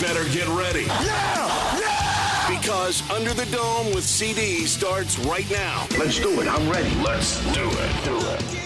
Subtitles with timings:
[0.00, 0.84] better get ready.
[0.84, 1.78] Yeah!
[1.78, 2.48] Yeah!
[2.48, 5.86] Because Under the Dome with CD starts right now.
[5.98, 6.46] Let's do it.
[6.48, 6.94] I'm ready.
[7.02, 8.04] Let's do it.
[8.04, 8.58] Do it.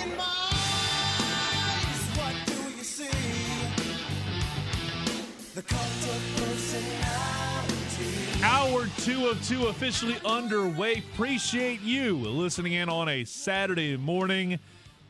[8.42, 11.02] Hour two of two officially underway.
[11.12, 14.58] Appreciate you listening in on a Saturday morning.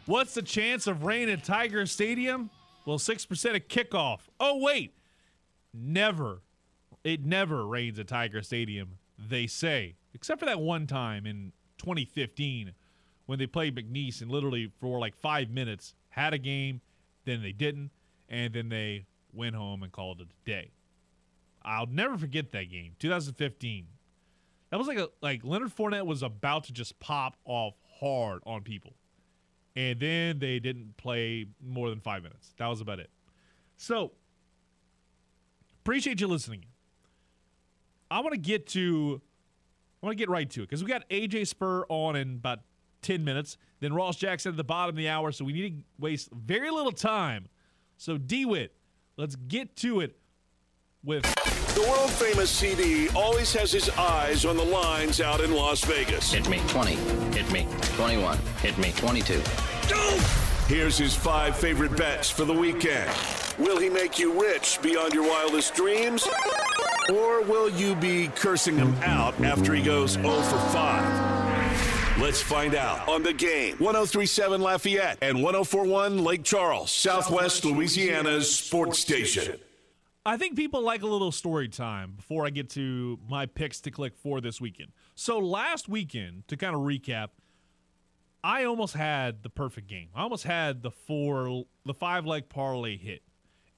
[0.07, 2.51] What's the chance of rain at Tiger Stadium?
[2.85, 4.21] Well, 6% at kickoff.
[4.41, 4.93] Oh, wait.
[5.75, 6.43] Never.
[7.05, 9.97] It never rains at Tiger Stadium, they say.
[10.15, 12.73] Except for that one time in 2015
[13.27, 16.81] when they played McNeese and literally for like five minutes had a game,
[17.25, 17.91] then they didn't,
[18.29, 20.71] and then they went home and called it a day.
[21.63, 23.87] I'll never forget that game, 2015.
[24.71, 28.63] That was like a like Leonard Fournette was about to just pop off hard on
[28.63, 28.95] people,
[29.77, 32.55] and then they didn't play more than five minutes.
[32.59, 33.11] That was about it.
[33.77, 34.13] So
[35.83, 36.65] appreciate you listening.
[38.11, 39.21] I want to get to,
[40.03, 42.61] I want to get right to it because we got AJ Spur on in about
[43.03, 43.57] 10 minutes.
[43.81, 46.71] Then Ross Jackson at the bottom of the hour, so we need to waste very
[46.71, 47.49] little time.
[47.97, 48.75] So DeWitt,
[49.17, 50.17] let's get to it
[51.05, 51.23] with
[51.75, 56.33] the world famous CD always has his eyes on the lines out in Las Vegas.
[56.33, 56.93] Hit me 20.
[57.37, 57.67] Hit me
[57.97, 58.39] 21.
[58.61, 59.41] Hit me 22.
[60.69, 63.11] Here's his five favorite bets for the weekend.
[63.63, 66.27] Will he make you rich beyond your wildest dreams?
[67.09, 72.19] Or will you be cursing him out after he goes 0 for 5?
[72.21, 73.77] Let's find out on the game.
[73.79, 79.61] 1037 Lafayette and 1041 Lake Charles, Southwest Louisiana's sports station.
[80.27, 83.93] I think people like a little story time before I get to my picks to
[83.93, 84.91] click for this weekend.
[85.15, 87.29] So last weekend, to kind of recap,
[88.43, 90.09] I almost had the perfect game.
[90.17, 93.23] I almost had the four, the five leg parlay hit,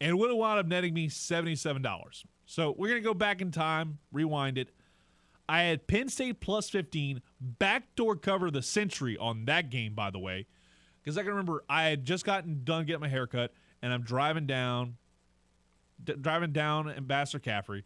[0.05, 2.27] and it would have wound up netting me seventy-seven dollars.
[2.45, 4.69] So we're gonna go back in time, rewind it.
[5.49, 10.19] I had Penn State plus fifteen, backdoor cover the century on that game, by the
[10.19, 10.47] way,
[11.03, 14.47] because I can remember I had just gotten done getting my haircut, and I'm driving
[14.47, 14.97] down
[16.05, 17.85] d- driving down Ambassador Caffrey,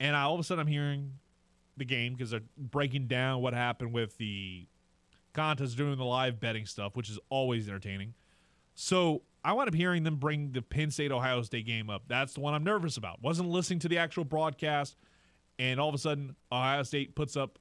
[0.00, 1.12] and I, all of a sudden I'm hearing
[1.76, 4.66] the game because they're breaking down what happened with the
[5.32, 8.14] contest, doing the live betting stuff, which is always entertaining.
[8.74, 12.02] So I wound up hearing them bring the Penn State Ohio State game up.
[12.08, 13.22] That's the one I'm nervous about.
[13.22, 14.96] Wasn't listening to the actual broadcast,
[15.56, 17.60] and all of a sudden Ohio State puts up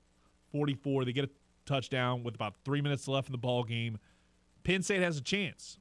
[0.52, 1.06] 44.
[1.06, 1.30] They get a
[1.68, 4.00] touchdown with about three minutes left in the ball game.
[4.64, 5.78] Penn State has a chance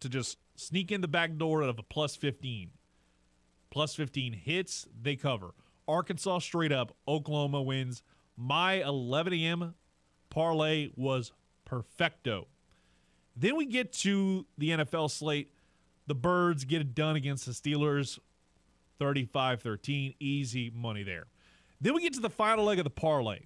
[0.00, 2.70] to just sneak in the back door of a plus 15.
[3.70, 5.54] Plus 15 hits, they cover.
[5.88, 8.02] Arkansas straight up, Oklahoma wins.
[8.36, 9.74] My 11 a.m.
[10.28, 11.32] parlay was
[11.64, 12.48] perfecto.
[13.38, 15.52] Then we get to the NFL slate.
[16.08, 18.18] The Birds get it done against the Steelers
[18.98, 20.14] 35 13.
[20.18, 21.26] Easy money there.
[21.80, 23.42] Then we get to the final leg of the parlay.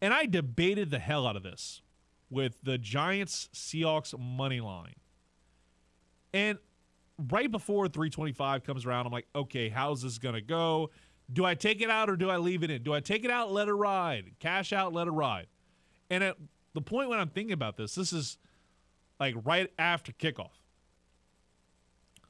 [0.00, 1.82] And I debated the hell out of this
[2.30, 4.94] with the Giants Seahawks money line.
[6.32, 6.58] And
[7.28, 10.90] right before 325 comes around, I'm like, okay, how's this going to go?
[11.30, 12.82] Do I take it out or do I leave it in?
[12.82, 14.32] Do I take it out, let it ride?
[14.38, 15.48] Cash out, let it ride.
[16.08, 16.36] And at
[16.72, 18.38] the point when I'm thinking about this, this is
[19.20, 20.50] like right after kickoff.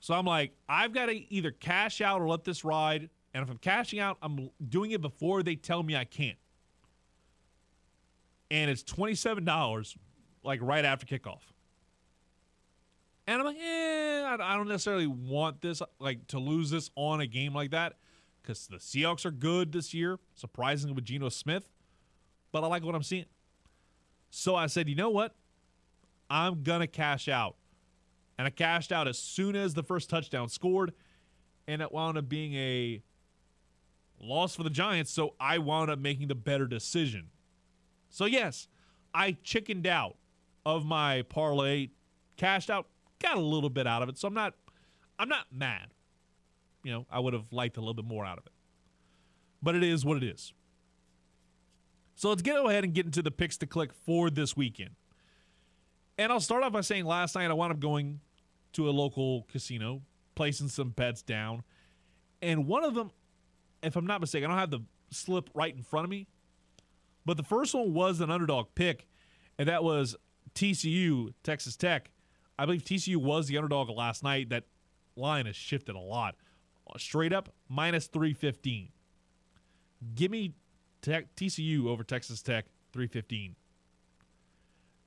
[0.00, 3.08] So I'm like, I've got to either cash out or let this ride.
[3.32, 6.38] And if I'm cashing out, I'm doing it before they tell me I can't.
[8.50, 9.96] And it's $27,
[10.42, 11.42] like right after kickoff.
[13.28, 17.26] And I'm like, eh, I don't necessarily want this, like, to lose this on a
[17.26, 17.98] game like that
[18.42, 21.68] because the Seahawks are good this year, surprisingly with Geno Smith.
[22.50, 23.26] But I like what I'm seeing.
[24.30, 25.36] So I said, you know what?
[26.30, 27.56] I'm going to cash out.
[28.38, 30.94] And I cashed out as soon as the first touchdown scored.
[31.68, 33.02] And it wound up being a
[34.18, 35.10] loss for the Giants.
[35.10, 37.28] So I wound up making the better decision.
[38.08, 38.68] So, yes,
[39.12, 40.16] I chickened out
[40.64, 41.88] of my parlay,
[42.36, 42.86] cashed out,
[43.20, 44.18] got a little bit out of it.
[44.18, 44.54] So I'm not
[45.18, 45.88] I'm not mad.
[46.82, 48.52] You know, I would have liked a little bit more out of it.
[49.62, 50.54] But it is what it is.
[52.14, 54.90] So let's get ahead and get into the picks to click for this weekend.
[56.20, 58.20] And I'll start off by saying last night I wound up going
[58.74, 60.02] to a local casino,
[60.34, 61.62] placing some bets down.
[62.42, 63.10] And one of them,
[63.82, 66.26] if I'm not mistaken, I don't have the slip right in front of me,
[67.24, 69.06] but the first one was an underdog pick,
[69.58, 70.14] and that was
[70.54, 72.10] TCU, Texas Tech.
[72.58, 74.50] I believe TCU was the underdog last night.
[74.50, 74.64] That
[75.16, 76.34] line has shifted a lot.
[76.98, 78.90] Straight up, minus 315.
[80.14, 80.52] Give me
[81.00, 83.56] tech, TCU over Texas Tech, 315.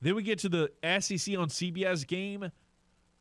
[0.00, 2.50] Then we get to the SEC on CBS game.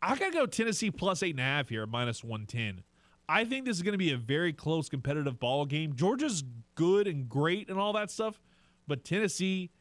[0.01, 2.83] I got to go Tennessee plus 8.5 here, minus 110.
[3.29, 5.95] I think this is going to be a very close competitive ball game.
[5.95, 6.43] Georgia's
[6.75, 8.41] good and great and all that stuff,
[8.85, 9.71] but Tennessee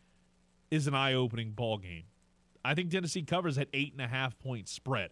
[0.71, 2.05] is an eye-opening ball game.
[2.65, 5.11] I think Tennessee covers at eight and a half point spread.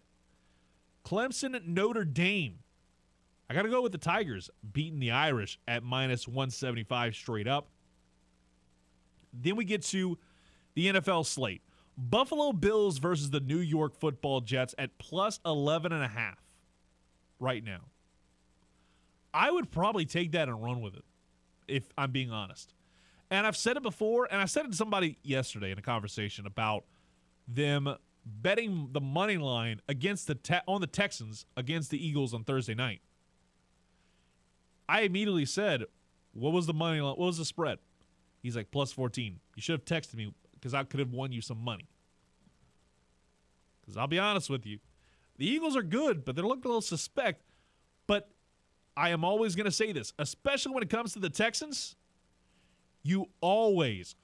[1.05, 2.59] Clemson Notre Dame.
[3.49, 7.67] I got to go with the Tigers beating the Irish at minus 175 straight up.
[9.33, 10.17] Then we get to
[10.73, 11.61] the NFL slate.
[12.09, 16.39] Buffalo Bills versus the New York Football Jets at plus 11 and a half
[17.39, 17.81] right now.
[19.33, 21.05] I would probably take that and run with it
[21.67, 22.73] if I'm being honest.
[23.29, 26.47] And I've said it before, and I said it to somebody yesterday in a conversation
[26.47, 26.85] about
[27.47, 27.95] them
[28.25, 32.73] betting the money line against the te- on the Texans against the Eagles on Thursday
[32.73, 33.01] night.
[34.89, 35.85] I immediately said,
[36.33, 37.09] "What was the money line?
[37.11, 37.79] What was the spread?"
[38.41, 39.39] He's like plus 14.
[39.55, 41.87] You should have texted me because I could have won you some money.
[43.91, 44.79] Because I'll be honest with you,
[45.37, 47.41] the Eagles are good, but they're looking a little suspect.
[48.07, 48.29] But
[48.95, 51.97] I am always going to say this, especially when it comes to the Texans.
[53.03, 54.15] You always,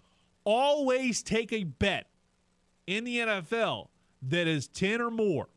[0.46, 2.08] always take a bet
[2.86, 3.90] in the NFL
[4.22, 5.50] that is 10 or more.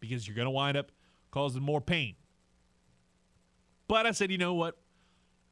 [0.00, 0.92] because you're going to wind up
[1.30, 2.14] causing more pain.
[3.88, 4.76] But I said, you know what?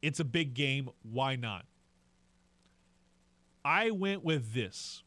[0.01, 0.89] It's a big game.
[1.03, 1.65] Why not?
[3.63, 5.03] I went with this.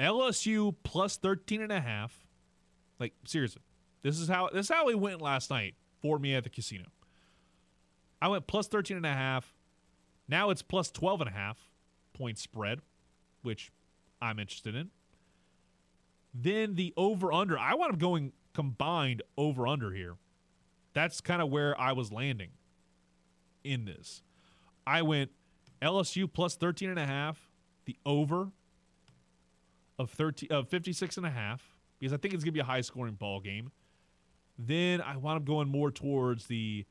[0.00, 2.24] LSU plus 13 and a half.
[2.98, 3.62] Like seriously.
[4.02, 6.84] This is how this is how it went last night for me at the casino.
[8.20, 9.54] I went plus 13 and a half.
[10.28, 11.70] Now it's plus 12 and a half
[12.12, 12.80] point spread,
[13.42, 13.70] which
[14.20, 14.90] I'm interested in.
[16.32, 17.58] Then the over under.
[17.58, 20.16] I wound up going combined over under here.
[20.92, 22.50] That's kind of where I was landing
[23.62, 24.22] in this.
[24.86, 25.30] I went
[25.82, 27.48] LSU plus 13 and a half,
[27.84, 28.50] the over
[29.98, 32.64] of 13 of 56 and a half because I think it's going to be a
[32.64, 33.70] high scoring ball game.
[34.58, 36.86] Then I wound up going more towards the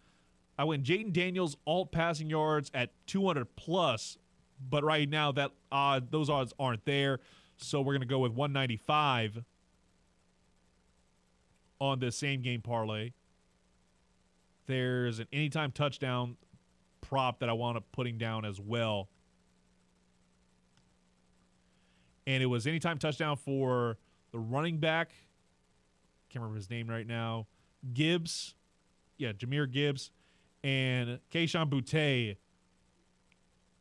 [0.57, 4.17] I went Jayden Daniels alt passing yards at 200 plus,
[4.69, 7.19] but right now that odd those odds aren't there.
[7.57, 9.43] So we're going to go with 195
[11.79, 13.11] on the same game parlay.
[14.65, 16.37] There's an anytime touchdown
[17.01, 19.09] prop that I wound up putting down as well.
[22.25, 23.97] And it was anytime touchdown for
[24.31, 25.11] the running back.
[26.29, 27.47] Can't remember his name right now.
[27.93, 28.55] Gibbs.
[29.17, 30.09] Yeah, Jahmyr Gibbs.
[30.63, 32.37] And Kayshon Boutte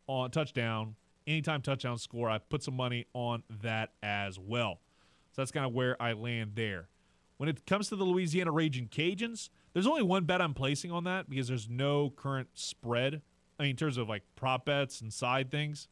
[0.06, 0.96] on touchdown
[1.26, 2.28] anytime touchdown score.
[2.28, 4.80] I put some money on that as well.
[5.32, 6.88] So that's kind of where I land there.
[7.36, 11.04] When it comes to the Louisiana Raging Cajuns, there's only one bet I'm placing on
[11.04, 13.22] that because there's no current spread.
[13.58, 15.88] I mean, in terms of like prop bets and side things,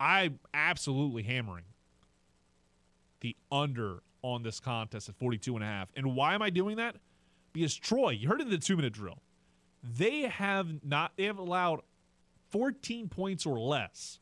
[0.00, 1.64] I'm absolutely hammering
[3.20, 5.88] the under on this contest at 42 and a half.
[5.94, 6.96] And why am I doing that?
[7.52, 9.18] Because Troy, you heard in the two minute drill,
[9.82, 11.80] they have not they have allowed
[12.50, 14.20] 14 points or less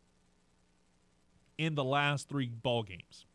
[1.59, 3.27] in the last three ball games.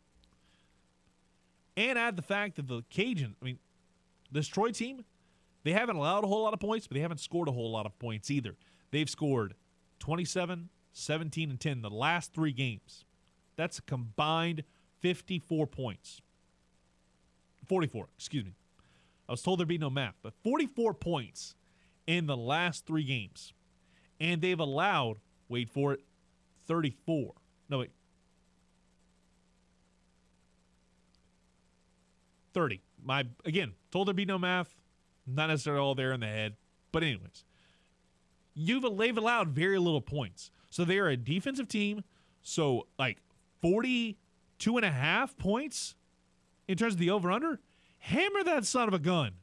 [1.77, 3.59] and add the fact that the Cajun, I mean,
[4.31, 5.03] this Troy team,
[5.63, 7.85] they haven't allowed a whole lot of points, but they haven't scored a whole lot
[7.85, 8.55] of points either.
[8.91, 9.55] They've scored
[9.99, 13.03] 27, 17, and 10 the last three games.
[13.57, 14.63] That's a combined
[15.01, 16.21] 54 points.
[17.67, 18.53] 44, excuse me.
[19.27, 21.55] I was told there'd be no math, but 44 points
[22.07, 23.53] in the last three games.
[24.19, 25.17] And they've allowed,
[25.49, 26.01] wait for it,
[26.67, 27.33] 34.
[27.69, 27.91] No, wait.
[32.53, 32.81] 30.
[33.03, 34.73] My again, told there'd be no math.
[35.27, 36.55] Not necessarily all there in the head.
[36.91, 37.43] But anyways.
[38.53, 40.51] You've they've allowed very little points.
[40.69, 42.03] So they are a defensive team.
[42.41, 43.17] So like
[43.61, 45.95] 42 and a half points
[46.67, 47.59] in terms of the over under.
[47.99, 49.33] Hammer that son of a gun.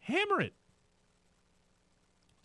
[0.00, 0.54] Hammer it.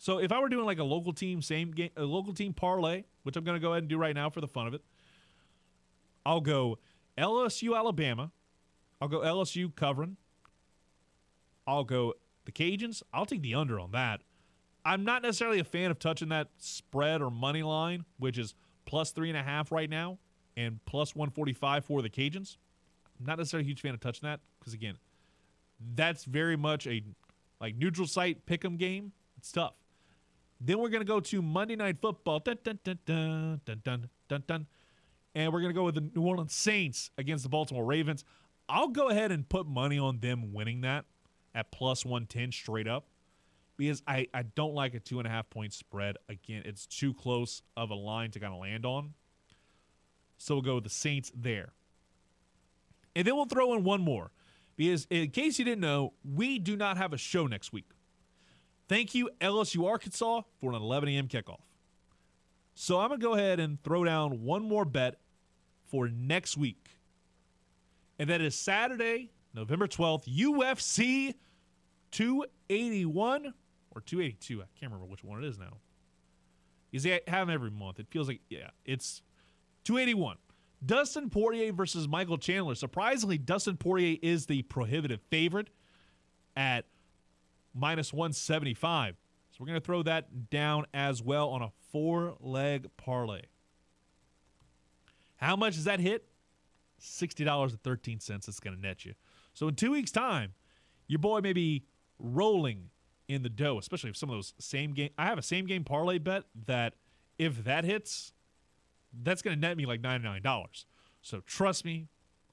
[0.02, 3.04] So if I were doing like a local team, same game, a local team parlay,
[3.22, 4.82] which I'm going to go ahead and do right now for the fun of it,
[6.26, 6.80] I'll go
[7.16, 8.32] LSU, Alabama.
[9.00, 10.16] I'll go LSU covering.
[11.68, 12.14] I'll go
[12.46, 13.04] the Cajuns.
[13.14, 14.22] I'll take the under on that.
[14.84, 18.56] I'm not necessarily a fan of touching that spread or money line, which is
[18.86, 20.18] plus three and a half right now
[20.56, 22.56] and plus 145 for the Cajuns.
[23.20, 24.98] I'm not necessarily a huge fan of touching that because, again,
[25.94, 27.04] that's very much a
[27.60, 29.12] like neutral site pick 'em game.
[29.36, 29.74] It's tough.
[30.64, 32.38] Then we're gonna go to Monday Night Football.
[32.38, 34.66] Dun, dun, dun, dun, dun, dun, dun, dun.
[35.34, 38.24] And we're gonna go with the New Orleans Saints against the Baltimore Ravens.
[38.68, 41.04] I'll go ahead and put money on them winning that
[41.54, 43.06] at plus 110 straight up
[43.76, 46.16] because I, I don't like a two and a half point spread.
[46.28, 49.14] Again, it's too close of a line to kind of land on.
[50.38, 51.72] So we'll go with the Saints there.
[53.16, 54.30] And then we'll throw in one more
[54.76, 57.90] because, in case you didn't know, we do not have a show next week.
[58.92, 61.26] Thank you, LSU Arkansas, for an 11 a.m.
[61.26, 61.62] kickoff.
[62.74, 65.18] So I'm going to go ahead and throw down one more bet
[65.86, 66.90] for next week.
[68.18, 71.32] And that is Saturday, November 12th, UFC
[72.10, 73.54] 281
[73.92, 74.60] or 282.
[74.60, 75.78] I can't remember which one it is now.
[76.90, 77.98] Because they have them every month.
[77.98, 79.22] It feels like, yeah, it's
[79.84, 80.36] 281.
[80.84, 82.74] Dustin Poirier versus Michael Chandler.
[82.74, 85.70] Surprisingly, Dustin Poirier is the prohibitive favorite
[86.54, 86.84] at
[87.74, 89.16] minus 175.
[89.50, 93.42] So we're going to throw that down as well on a four leg parlay.
[95.36, 96.26] How much does that hit?
[97.00, 99.14] $60.13 it's going to net you.
[99.54, 100.54] So in two weeks' time,
[101.08, 101.84] your boy may be
[102.18, 102.90] rolling
[103.28, 105.10] in the dough, especially if some of those same game.
[105.18, 106.94] I have a same game parlay bet that
[107.38, 108.32] if that hits,
[109.22, 110.84] that's going to net me like $99.
[111.20, 112.08] So trust me,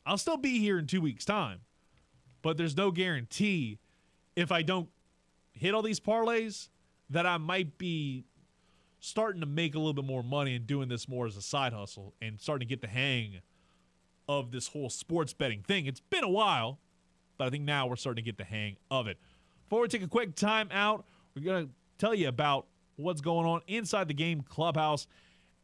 [0.06, 1.62] I'll still be here in two weeks' time,
[2.42, 3.80] but there's no guarantee
[4.36, 4.90] if I don't
[5.60, 6.70] hit all these parlays
[7.10, 8.26] that I might be
[9.00, 11.74] starting to make a little bit more money and doing this more as a side
[11.74, 13.40] hustle and starting to get the hang
[14.28, 15.86] of this whole sports betting thing.
[15.86, 16.80] It's been a while,
[17.38, 19.18] but I think now we're starting to get the hang of it.
[19.68, 23.48] Before we take a quick time out, we're going to tell you about what's going
[23.48, 25.08] on inside the game clubhouse.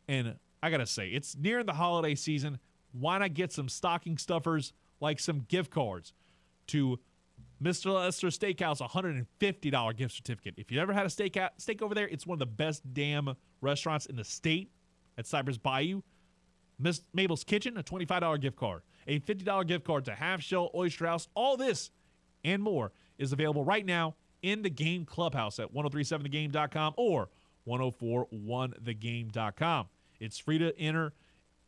[0.07, 2.59] And I got to say, it's nearing the holiday season.
[2.91, 6.13] Why not get some stocking stuffers like some gift cards
[6.67, 6.99] to
[7.63, 7.93] Mr.
[7.93, 10.55] Lester Steakhouse, $150 gift certificate.
[10.57, 12.93] If you've ever had a steak, out, steak over there, it's one of the best
[12.93, 14.71] damn restaurants in the state
[15.17, 16.01] at Cypress Bayou.
[16.77, 18.81] Miss Mabel's Kitchen, a $25 gift card.
[19.07, 21.29] A $50 gift card to Half Shell Oyster House.
[21.33, 21.91] All this
[22.43, 27.29] and more is available right now in the Game Clubhouse at 1037thegame.com or
[27.67, 29.87] 1041thegame.com.
[30.19, 31.13] It's free to enter.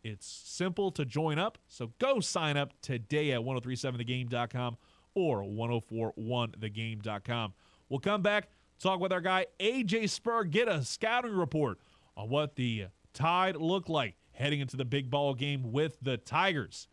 [0.04, 1.58] It's simple to join up.
[1.68, 4.78] So go sign up today at 1037thegame.com
[5.18, 7.54] or 1041thegame.com.
[7.90, 11.80] We'll come back, talk with our guy AJ Spur, get a scouting report
[12.16, 16.88] on what the Tide look like heading into the big ball game with the Tigers.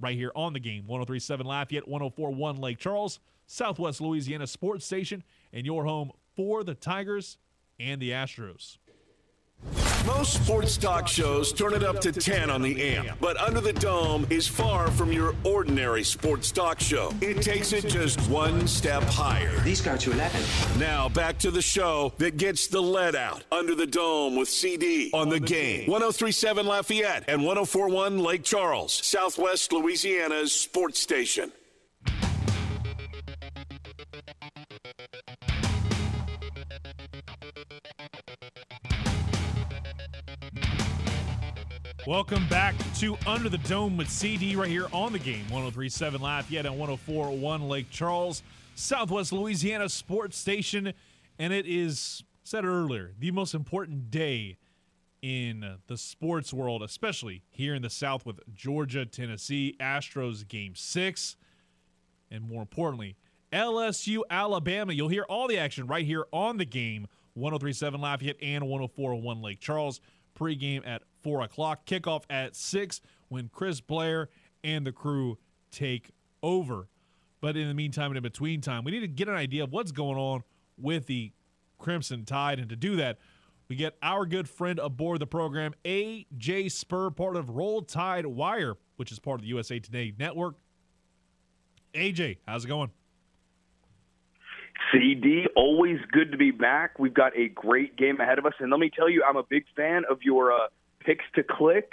[0.00, 5.64] Right here on the game, 1037 Lafayette, 1041 Lake Charles, Southwest Louisiana Sports Station, and
[5.64, 7.38] your home for the Tigers
[7.78, 8.78] and the Astros.
[10.06, 13.72] Most sports talk shows turn it up to 10 on the amp, but Under the
[13.72, 17.14] Dome is far from your ordinary sports talk show.
[17.20, 19.56] It takes it just one step higher.
[19.60, 20.42] These go to 11.
[20.80, 23.44] Now back to the show that gets the lead out.
[23.52, 25.88] Under the Dome with CD on the game.
[25.88, 31.52] 1037 Lafayette and 1041 Lake Charles, Southwest Louisiana's sports station.
[42.06, 45.44] Welcome back to Under the Dome with CD right here on the game.
[45.50, 48.42] 1037 Lafayette and 1041 Lake Charles,
[48.74, 50.94] Southwest Louisiana Sports Station.
[51.38, 54.56] And it is, said earlier, the most important day
[55.22, 61.36] in the sports world, especially here in the South with Georgia, Tennessee, Astros game six.
[62.32, 63.14] and more importantly,
[63.52, 64.92] LSU Alabama.
[64.92, 69.60] You'll hear all the action right here on the game 1037 Lafayette and 1041 Lake
[69.60, 70.00] Charles.
[70.36, 71.86] Pregame at 4 o'clock.
[71.86, 74.28] Kickoff at 6 when Chris Blair
[74.62, 75.38] and the crew
[75.70, 76.10] take
[76.42, 76.88] over.
[77.40, 79.72] But in the meantime and in between time, we need to get an idea of
[79.72, 80.42] what's going on
[80.78, 81.32] with the
[81.78, 82.58] Crimson Tide.
[82.58, 83.18] And to do that,
[83.68, 88.76] we get our good friend aboard the program, AJ Spur, part of Roll Tide Wire,
[88.96, 90.56] which is part of the USA Today network.
[91.94, 92.90] AJ, how's it going?
[94.92, 96.98] CD, always good to be back.
[96.98, 98.52] We've got a great game ahead of us.
[98.58, 100.66] And let me tell you, I'm a big fan of your uh,
[101.04, 101.92] picks to click.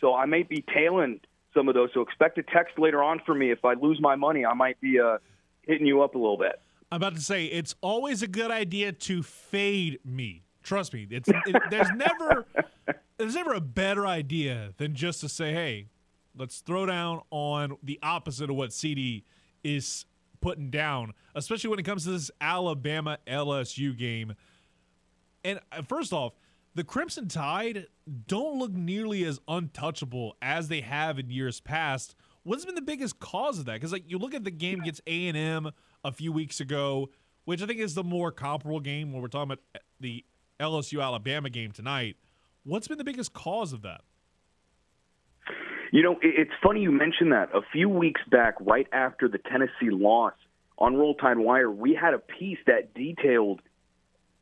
[0.00, 1.20] So I may be tailing
[1.54, 1.90] some of those.
[1.94, 3.50] So expect a text later on for me.
[3.50, 5.18] If I lose my money, I might be uh,
[5.62, 6.60] hitting you up a little bit.
[6.90, 10.42] I'm about to say it's always a good idea to fade me.
[10.62, 12.46] Trust me, it's it, there's never
[13.18, 15.86] there's never a better idea than just to say, hey,
[16.36, 19.24] let's throw down on the opposite of what CD
[19.64, 20.04] is
[20.40, 24.34] putting down, especially when it comes to this Alabama LSU game.
[25.44, 26.34] And uh, first off,
[26.74, 27.86] the Crimson Tide
[28.26, 32.14] don't look nearly as untouchable as they have in years past.
[32.44, 33.74] What's been the biggest cause of that?
[33.74, 35.70] Because like you look at the game against A and M
[36.04, 37.10] a few weeks ago,
[37.44, 39.60] which I think is the more comparable game when we're talking about
[40.00, 40.24] the
[40.58, 42.16] LSU Alabama game tonight.
[42.64, 44.02] What's been the biggest cause of that?
[45.92, 47.50] You know, it's funny you mentioned that.
[47.54, 50.32] A few weeks back, right after the Tennessee loss
[50.78, 53.60] on Roll Tide Wire, we had a piece that detailed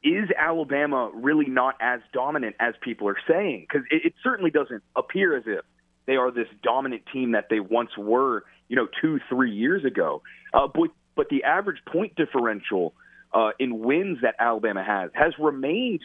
[0.02, 3.66] is Alabama really not as dominant as people are saying?
[3.69, 5.64] Because it, it certainly doesn't appear as if
[6.07, 10.23] they are this dominant team that they once were, you know, two, three years ago.
[10.54, 12.95] Uh, but, but the average point differential
[13.33, 16.00] uh, in wins that Alabama has has remained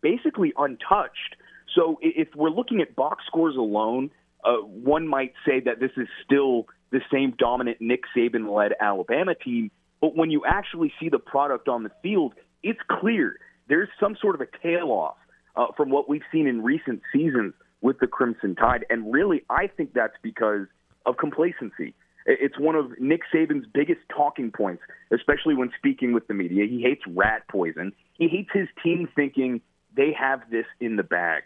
[0.00, 1.36] basically untouched.
[1.74, 4.10] So if we're looking at box scores alone,
[4.42, 9.34] uh, one might say that this is still the same dominant Nick Saban led Alabama
[9.34, 9.70] team.
[10.00, 13.36] But when you actually see the product on the field, it's clear
[13.68, 15.16] there's some sort of a tail off
[15.56, 18.84] uh, from what we've seen in recent seasons with the Crimson Tide.
[18.90, 20.66] And really, I think that's because
[21.06, 21.94] of complacency.
[22.26, 26.66] It's one of Nick Saban's biggest talking points, especially when speaking with the media.
[26.66, 27.92] He hates rat poison.
[28.12, 29.62] He hates his team thinking
[29.96, 31.44] they have this in the bag.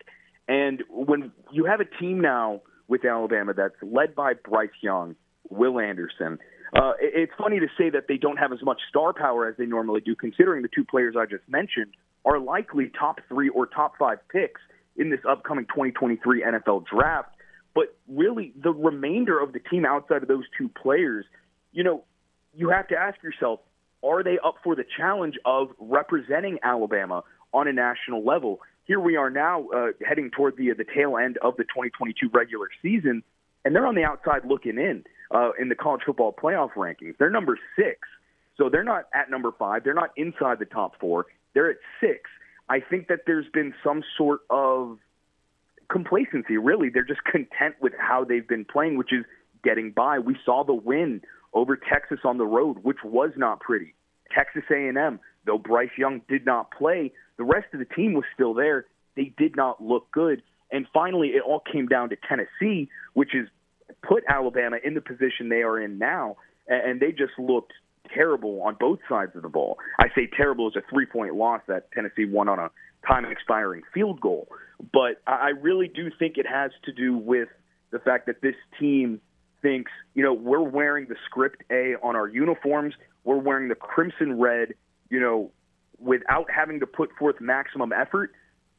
[0.48, 5.14] And when you have a team now with Alabama that's led by Bryce Young,
[5.48, 6.38] Will Anderson,
[6.75, 9.67] uh, it's funny to say that they don't have as much star power as they
[9.67, 11.93] normally do, considering the two players I just mentioned
[12.25, 14.61] are likely top three or top five picks
[14.97, 17.31] in this upcoming 2023 NFL draft.
[17.75, 21.25] But really, the remainder of the team outside of those two players,
[21.73, 22.05] you know,
[22.57, 23.61] you have to ask yourself,
[24.03, 28.61] are they up for the challenge of representing Alabama on a national level?
[28.85, 32.69] Here we are now uh, heading toward the the tail end of the 2022 regular
[32.83, 33.23] season,
[33.65, 37.17] and they're on the outside looking in uh, in the college football playoff rankings.
[37.19, 38.01] They're number six,
[38.57, 39.85] so they're not at number five.
[39.85, 41.27] They're not inside the top four.
[41.55, 42.31] They're at six.
[42.69, 44.99] I think that there's been some sort of
[45.91, 46.57] complacency.
[46.57, 49.25] Really, they're just content with how they've been playing, which is
[49.63, 50.19] getting by.
[50.19, 53.95] We saw the win over Texas on the road, which was not pretty.
[54.35, 58.55] Texas A&M, though Bryce Young did not play, the rest of the team was still
[58.55, 58.87] there.
[59.17, 60.43] They did not look good.
[60.71, 63.47] And finally, it all came down to Tennessee, which has
[64.07, 66.37] put Alabama in the position they are in now,
[66.69, 67.73] and they just looked
[68.14, 69.79] terrible on both sides of the ball.
[69.99, 72.71] I say terrible as a three point loss that Tennessee won on a
[73.07, 74.49] time expiring field goal.
[74.93, 77.49] But I really do think it has to do with
[77.90, 79.21] the fact that this team
[79.62, 84.38] thinks, you know, we're wearing the script A on our uniforms, we're wearing the crimson
[84.38, 84.75] red,
[85.11, 85.51] you know,
[85.99, 88.33] without having to put forth maximum effort.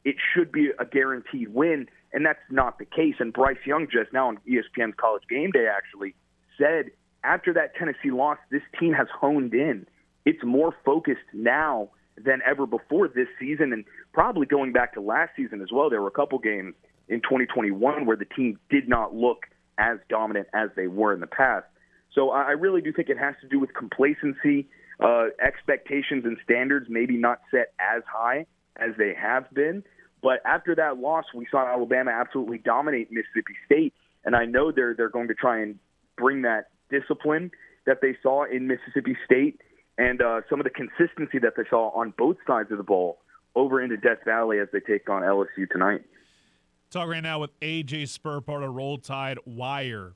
[0.04, 3.14] It should be a guaranteed win, and that's not the case.
[3.18, 6.14] And Bryce Young just now on ESPN's College Game Day actually
[6.58, 6.90] said
[7.24, 9.86] after that Tennessee loss, this team has honed in.
[10.24, 15.32] It's more focused now than ever before this season, and probably going back to last
[15.36, 15.90] season as well.
[15.90, 16.74] There were a couple games
[17.08, 19.44] in 2021 where the team did not look
[19.78, 21.66] as dominant as they were in the past.
[22.14, 24.68] So I really do think it has to do with complacency,
[25.00, 29.84] uh, expectations and standards maybe not set as high as they have been.
[30.22, 34.94] But after that loss, we saw Alabama absolutely dominate Mississippi State, and I know they're
[34.94, 35.78] they're going to try and
[36.16, 37.50] bring that discipline
[37.86, 39.60] that they saw in Mississippi State
[39.98, 43.18] and uh, some of the consistency that they saw on both sides of the ball
[43.54, 46.02] over into Death Valley as they take on LSU tonight.
[46.90, 50.14] Talk right now with AJ Spur, part of Roll Tide Wire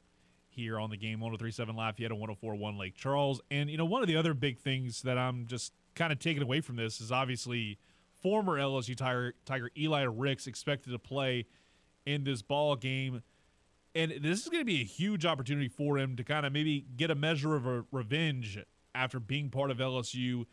[0.48, 3.40] here on the game 1037 Lafayette and 1041 Lake Charles.
[3.50, 6.42] And, you know, one of the other big things that I'm just kind of taking
[6.42, 7.78] away from this is obviously
[8.20, 11.46] former LSU Tiger, Tiger Eli Ricks expected to play
[12.06, 13.22] in this ball game
[13.94, 16.86] And this is going to be a huge opportunity for him to kind of maybe
[16.96, 18.58] get a measure of a revenge
[18.94, 20.44] after being part of LSU,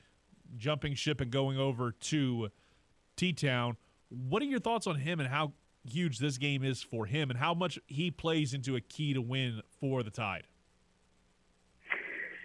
[0.57, 2.49] jumping ship and going over to
[3.15, 3.77] T Town.
[4.09, 5.53] What are your thoughts on him and how
[5.83, 9.21] huge this game is for him and how much he plays into a key to
[9.21, 10.47] win for the Tide?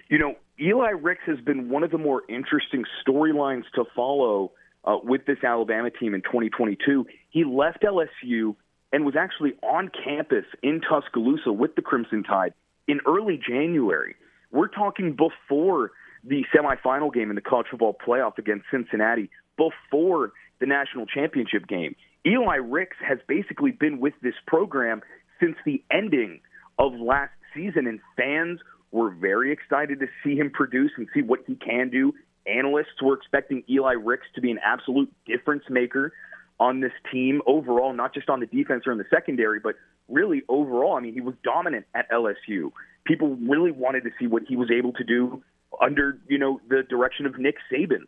[0.09, 4.53] You know, Eli Ricks has been one of the more interesting storylines to follow
[4.85, 7.07] uh, with this Alabama team in 2022.
[7.31, 8.57] He left LSU
[8.93, 12.53] and was actually on campus in Tuscaloosa with the Crimson Tide
[12.87, 14.17] in early January.
[14.51, 15.93] We're talking before
[16.25, 21.97] the semifinal game in the college football playoff against Cincinnati, before the national championship game.
[22.27, 25.03] Eli Ricks has basically been with this program
[25.41, 26.41] since the ending
[26.79, 28.61] of last season, and fans
[28.93, 32.13] were very excited to see him produce and see what he can do.
[32.47, 36.13] Analysts were expecting Eli Ricks to be an absolute difference maker
[36.59, 39.75] on this team overall, not just on the defense or in the secondary, but
[40.09, 40.97] really overall.
[40.97, 42.73] I mean, he was dominant at LSU.
[43.05, 45.43] People really wanted to see what he was able to do
[45.81, 48.05] under, you know, the direction of Nick Saban.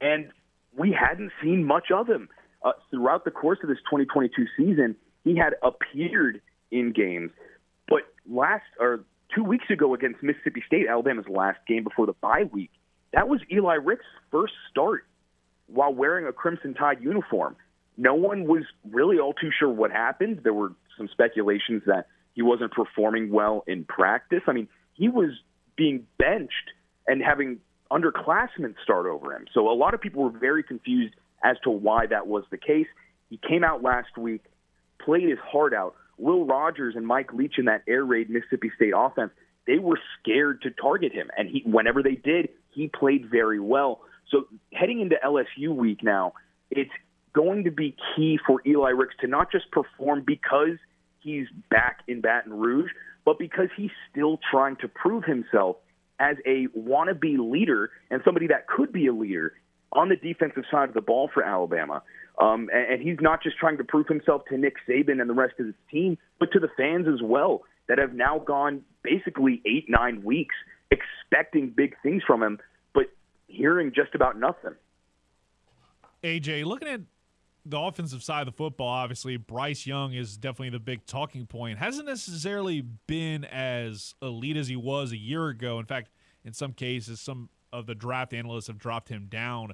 [0.00, 0.30] And
[0.76, 2.28] we hadn't seen much of him.
[2.62, 6.40] Uh, throughout the course of this 2022 season, he had appeared
[6.70, 7.30] in games,
[7.88, 12.44] but last or two weeks ago against Mississippi State, Alabama's last game before the bye
[12.52, 12.70] week,
[13.12, 15.04] that was Eli Rick's first start
[15.66, 17.56] while wearing a Crimson Tide uniform.
[17.96, 20.40] No one was really all too sure what happened.
[20.42, 24.42] There were some speculations that he wasn't performing well in practice.
[24.46, 25.30] I mean, he was
[25.76, 26.70] being benched
[27.06, 27.58] and having
[27.90, 29.46] underclassmen start over him.
[29.52, 32.86] So a lot of people were very confused as to why that was the case.
[33.28, 34.44] He came out last week,
[35.04, 38.92] played his heart out, Will Rogers and Mike Leach in that air raid Mississippi State
[38.94, 39.32] offense,
[39.66, 41.30] they were scared to target him.
[41.36, 44.00] And he, whenever they did, he played very well.
[44.30, 46.34] So heading into LSU week now,
[46.70, 46.90] it's
[47.32, 50.78] going to be key for Eli Ricks to not just perform because
[51.20, 52.90] he's back in Baton Rouge,
[53.24, 55.76] but because he's still trying to prove himself
[56.18, 59.54] as a wannabe leader and somebody that could be a leader
[59.92, 62.02] on the defensive side of the ball for Alabama.
[62.38, 65.34] Um, and, and he's not just trying to prove himself to Nick Saban and the
[65.34, 69.60] rest of his team, but to the fans as well that have now gone basically
[69.66, 70.54] eight, nine weeks
[70.90, 72.58] expecting big things from him,
[72.94, 73.06] but
[73.46, 74.74] hearing just about nothing.
[76.22, 77.00] AJ, looking at
[77.64, 81.78] the offensive side of the football, obviously Bryce Young is definitely the big talking point.
[81.78, 85.78] Hasn't necessarily been as elite as he was a year ago.
[85.78, 86.10] In fact,
[86.44, 89.72] in some cases, some of the draft analysts have dropped him down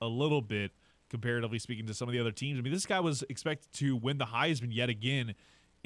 [0.00, 0.72] a little bit
[1.08, 2.58] comparatively speaking to some of the other teams.
[2.58, 5.34] I mean, this guy was expected to win the Heisman yet again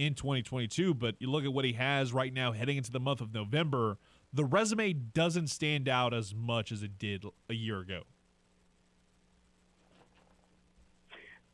[0.00, 3.20] in 2022, but you look at what he has right now heading into the month
[3.20, 3.98] of November,
[4.32, 8.02] the resume doesn't stand out as much as it did a year ago.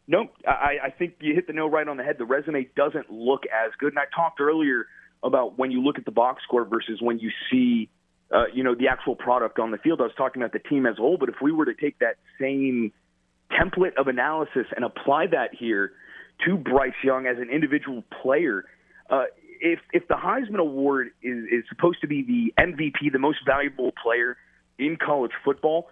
[0.07, 2.19] Nope, I, I think you hit the nail right on the head.
[2.19, 3.89] The resume doesn't look as good.
[3.89, 4.87] And I talked earlier
[5.25, 7.91] about when you look at the box score versus when you see,
[8.31, 10.01] uh, you know, the actual product on the field.
[10.01, 11.99] I was talking about the team as a whole, but if we were to take
[11.99, 12.93] that same–
[13.51, 15.93] template of analysis and apply that here
[16.45, 18.65] to Bryce Young as an individual player.
[19.09, 19.25] Uh,
[19.61, 23.93] if if the Heisman Award is, is supposed to be the MVP, the most valuable
[24.03, 24.37] player
[24.79, 25.89] in college football,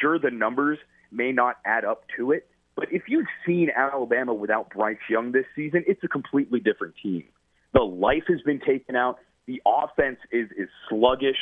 [0.00, 0.78] sure the numbers
[1.12, 2.48] may not add up to it.
[2.76, 7.24] But if you've seen Alabama without Bryce Young this season, it's a completely different team.
[7.72, 9.18] The life has been taken out.
[9.46, 11.38] The offense is is sluggish.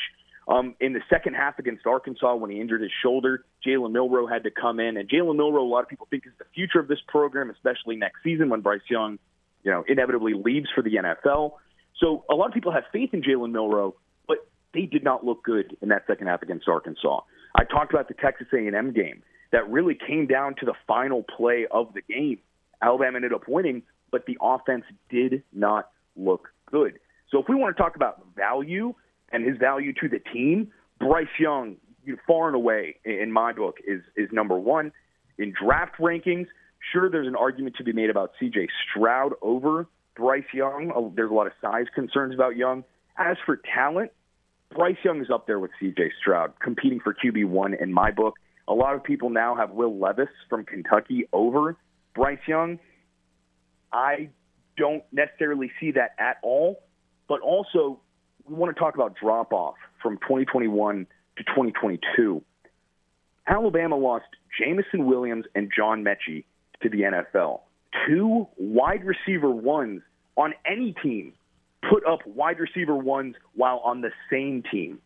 [0.49, 4.43] Um, in the second half against Arkansas, when he injured his shoulder, Jalen Milroe had
[4.45, 6.89] to come in, and Jalen Milroe, a lot of people think is the future of
[6.89, 9.19] this program, especially next season when Bryce Young,
[9.63, 11.53] you know, inevitably leaves for the NFL.
[11.99, 13.95] So a lot of people have faith in Jalen Milroe,
[14.27, 14.39] but
[14.75, 17.21] they did not look good in that second half against Arkansas.
[17.55, 21.67] I talked about the Texas A&M game that really came down to the final play
[21.71, 22.39] of the game.
[22.81, 26.99] Alabama ended up winning, but the offense did not look good.
[27.31, 28.95] So if we want to talk about value,
[29.33, 33.53] and his value to the team, Bryce Young, you know, far and away, in my
[33.53, 34.93] book, is is number one
[35.39, 36.47] in draft rankings.
[36.93, 38.69] Sure, there's an argument to be made about C.J.
[38.91, 40.93] Stroud over Bryce Young.
[40.95, 42.85] Oh, there's a lot of size concerns about Young.
[43.17, 44.11] As for talent,
[44.75, 46.13] Bryce Young is up there with C.J.
[46.21, 48.35] Stroud, competing for QB one in my book.
[48.69, 51.77] A lot of people now have Will Levis from Kentucky over
[52.15, 52.79] Bryce Young.
[53.93, 54.31] I
[54.77, 56.83] don't necessarily see that at all,
[57.29, 58.01] but also
[58.49, 62.43] we want to talk about drop off from 2021 to 2022.
[63.47, 64.27] Alabama lost
[64.59, 66.45] Jameson Williams and John Metchie
[66.83, 67.61] to the NFL.
[68.07, 70.03] Two wide receiver ones
[70.37, 71.33] on any team
[71.89, 75.01] put up wide receiver ones while on the same team.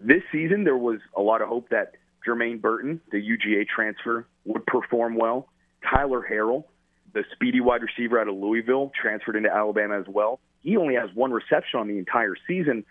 [0.00, 1.94] This season, there was a lot of hope that
[2.26, 5.48] Jermaine Burton, the UGA transfer, would perform well.
[5.90, 6.64] Tyler Harrell,
[7.12, 11.08] the speedy wide receiver out of Louisville, transferred into Alabama as well he only has
[11.14, 12.84] one reception on the entire season,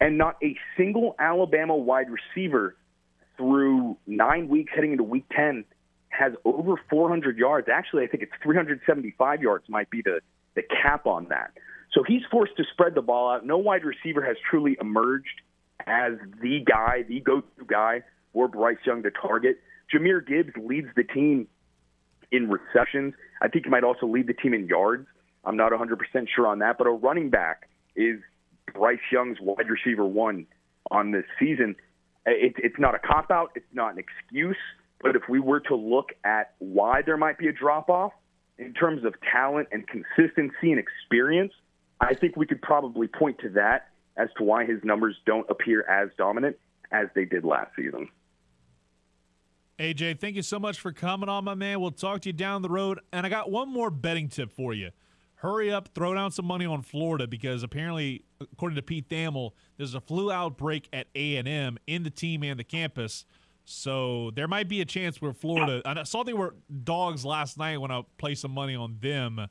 [0.00, 2.76] and not a single Alabama wide receiver
[3.38, 5.64] through nine weeks heading into week 10
[6.10, 7.68] has over 400 yards.
[7.72, 10.20] Actually, I think it's 375 yards might be the,
[10.54, 11.52] the cap on that.
[11.94, 13.46] So he's forced to spread the ball out.
[13.46, 15.40] No wide receiver has truly emerged
[15.86, 18.02] as the guy, the go-to guy
[18.34, 19.58] for Bryce Young to target.
[19.90, 21.48] Jahmyr Gibbs leads the team
[22.30, 23.14] in receptions.
[23.40, 25.06] I think he might also lead the team in yards.
[25.44, 25.96] I'm not 100%
[26.34, 28.20] sure on that, but a running back is
[28.72, 30.46] Bryce Young's wide receiver one
[30.90, 31.74] on this season.
[32.26, 34.56] It, it's not a cop out, it's not an excuse,
[35.00, 38.12] but if we were to look at why there might be a drop off
[38.58, 41.52] in terms of talent and consistency and experience,
[42.00, 45.82] I think we could probably point to that as to why his numbers don't appear
[45.88, 46.56] as dominant
[46.92, 48.08] as they did last season.
[49.78, 51.80] AJ, thank you so much for coming on, my man.
[51.80, 53.00] We'll talk to you down the road.
[53.12, 54.90] And I got one more betting tip for you.
[55.42, 59.92] Hurry up, throw down some money on Florida because apparently, according to Pete Thamel, there's
[59.92, 63.24] a flu outbreak at A&M in the team and the campus.
[63.64, 65.82] So there might be a chance where Florida.
[65.84, 69.48] I saw they were dogs last night when I placed some money on them.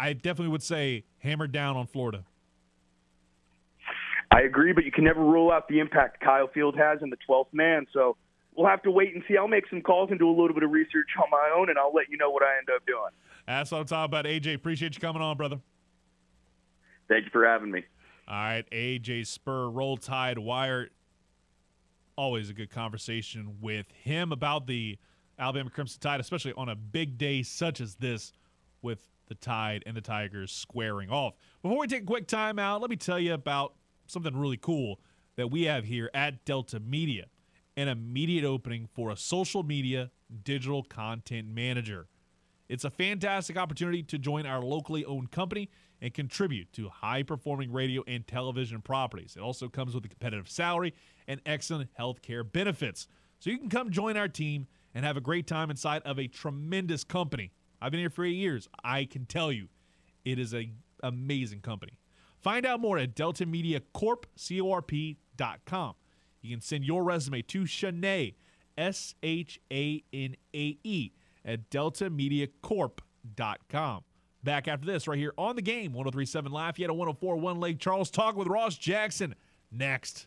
[0.00, 2.24] I definitely would say hammer down on Florida.
[4.32, 7.18] I agree, but you can never rule out the impact Kyle Field has in the
[7.28, 7.86] 12th man.
[7.92, 8.16] So
[8.56, 9.36] we'll have to wait and see.
[9.36, 11.78] I'll make some calls and do a little bit of research on my own, and
[11.78, 13.12] I'll let you know what I end up doing.
[13.46, 14.24] That's what I'm talking about.
[14.24, 15.60] AJ, appreciate you coming on, brother.
[17.08, 17.84] Thank you for having me.
[18.28, 20.90] All right, AJ Spur, Roll Tide Wire.
[22.16, 24.98] Always a good conversation with him about the
[25.38, 28.32] Alabama Crimson Tide, especially on a big day such as this
[28.80, 31.34] with the Tide and the Tigers squaring off.
[31.62, 33.74] Before we take a quick time out, let me tell you about
[34.06, 35.00] something really cool
[35.36, 37.26] that we have here at Delta Media
[37.76, 40.10] an immediate opening for a social media
[40.44, 42.06] digital content manager.
[42.72, 45.68] It's a fantastic opportunity to join our locally owned company
[46.00, 49.36] and contribute to high performing radio and television properties.
[49.36, 50.94] It also comes with a competitive salary
[51.28, 53.08] and excellent health care benefits.
[53.40, 56.28] So you can come join our team and have a great time inside of a
[56.28, 57.52] tremendous company.
[57.82, 58.70] I've been here for eight years.
[58.82, 59.68] I can tell you,
[60.24, 61.98] it is an amazing company.
[62.40, 65.94] Find out more at deltamediacorp.com.
[66.40, 68.34] You can send your resume to Shanae,
[68.78, 71.12] S H A N A E,
[71.44, 74.04] at deltamediacorp.com.
[74.44, 78.10] Back after this, right here on the game, 1037 Lafayette, 1041 Lake Charles.
[78.10, 79.36] Talk with Ross Jackson
[79.70, 80.26] next.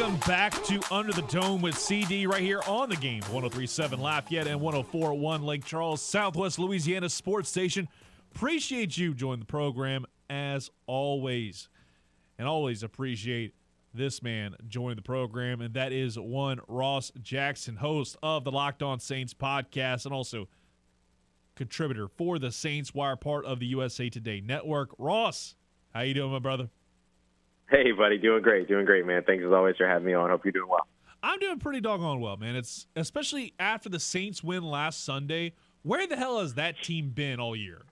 [0.00, 3.20] Welcome back to Under the Dome with CD right here on the game.
[3.20, 7.86] 1037 Lafayette and 1041 Lake Charles, Southwest Louisiana Sports Station.
[8.34, 11.68] Appreciate you joining the program as always.
[12.38, 13.52] And always appreciate
[13.92, 18.82] this man joining the program, and that is one Ross Jackson, host of the Locked
[18.82, 20.48] On Saints podcast and also
[21.56, 24.92] contributor for the Saints Wire, part of the USA Today network.
[24.96, 25.56] Ross,
[25.92, 26.70] how you doing, my brother?
[27.70, 29.22] Hey, buddy, doing great, doing great, man.
[29.24, 30.28] Thanks as always for having me on.
[30.30, 30.88] Hope you're doing well.
[31.22, 32.56] I'm doing pretty doggone well, man.
[32.56, 35.52] It's especially after the Saints win last Sunday.
[35.82, 37.82] Where the hell has that team been all year?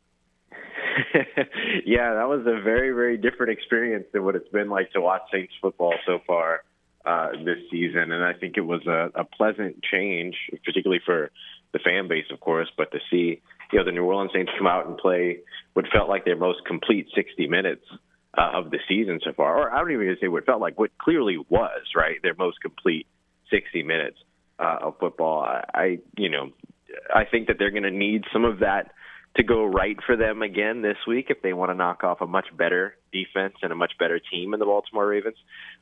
[1.86, 5.22] yeah, that was a very, very different experience than what it's been like to watch
[5.32, 6.64] Saints football so far
[7.06, 8.10] uh, this season.
[8.10, 11.30] And I think it was a, a pleasant change, particularly for
[11.72, 13.40] the fan base, of course, but to see
[13.72, 15.38] you know the New Orleans Saints come out and play
[15.74, 17.84] what felt like their most complete 60 minutes
[18.38, 20.96] uh, of the season so far, or I don't even say what felt like, what
[20.98, 23.06] clearly was right their most complete
[23.50, 24.18] 60 minutes
[24.58, 25.42] uh, of football.
[25.42, 26.50] I, I, you know,
[27.14, 28.92] I think that they're going to need some of that
[29.36, 32.26] to go right for them again this week if they want to knock off a
[32.26, 35.36] much better defense and a much better team in the Baltimore Ravens.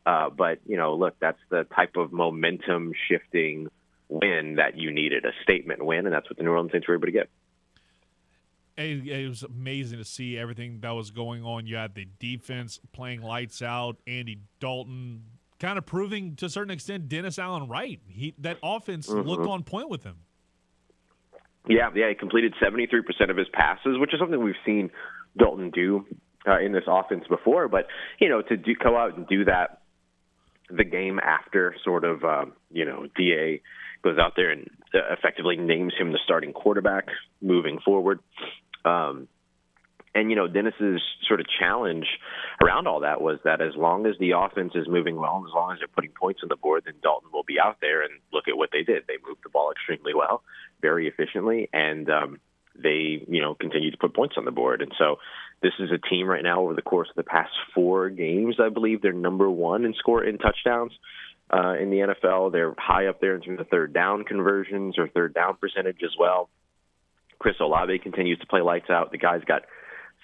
[0.05, 3.69] Uh, but you know, look, that's the type of momentum shifting
[4.09, 6.95] win that you needed, a statement win, and that's what the New Orleans Saints were
[6.95, 7.29] able to get
[8.77, 11.67] it, it, was amazing to see everything that was going on.
[11.67, 15.23] You had the defense playing lights out, Andy Dalton
[15.59, 18.01] kind of proving to a certain extent Dennis Allen right.
[18.07, 19.27] He that offense mm-hmm.
[19.27, 20.17] looked on point with him.
[21.69, 24.91] Yeah, yeah, he completed 73% of his passes, which is something we've seen
[25.37, 26.07] Dalton do
[26.47, 27.67] uh, in this offense before.
[27.69, 27.87] But,
[28.21, 29.81] you know, to do, go out and do that
[30.71, 33.63] the game after sort of, uh, you know, DA
[34.03, 37.09] goes out there and uh, effectively names him the starting quarterback
[37.41, 38.21] moving forward
[38.87, 39.29] Um,
[40.15, 42.07] and you know, Dennis's sort of challenge
[42.63, 45.73] around all that was that as long as the offense is moving well, as long
[45.73, 48.03] as they're putting points on the board, then Dalton will be out there.
[48.03, 50.43] And look at what they did; they moved the ball extremely well,
[50.81, 52.41] very efficiently, and um,
[52.75, 54.81] they you know continue to put points on the board.
[54.81, 55.17] And so,
[55.63, 58.71] this is a team right now over the course of the past four games, I
[58.71, 60.93] believe they're number one in score in touchdowns.
[61.49, 65.09] Uh, in the NFL, they're high up there in terms of third down conversions or
[65.09, 66.49] third down percentage as well.
[67.39, 69.13] Chris Olave continues to play lights out.
[69.13, 69.63] The guy's got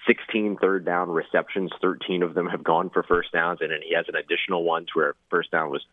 [0.07, 1.71] 16 third down receptions.
[1.81, 4.87] 13 of them have gone for first downs, and then he has an additional ones
[4.93, 5.85] where first down was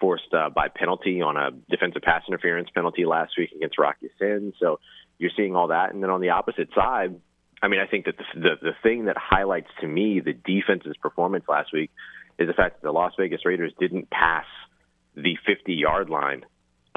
[0.00, 4.52] forced uh, by penalty on a defensive pass interference penalty last week against Rock Ya-Sin.
[4.60, 4.78] So
[5.18, 7.20] you're seeing all that, and then on the opposite side,
[7.60, 10.96] I mean, I think that the, the the thing that highlights to me the defense's
[10.96, 11.90] performance last week
[12.38, 14.46] is the fact that the Las Vegas Raiders didn't pass
[15.16, 16.44] the 50 yard line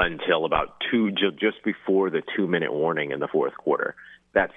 [0.02, 3.96] until about two just before the two minute warning in the fourth quarter.
[4.34, 4.54] That's